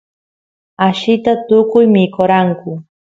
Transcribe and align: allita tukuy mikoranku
allita 0.87 1.31
tukuy 1.47 1.85
mikoranku 1.95 2.71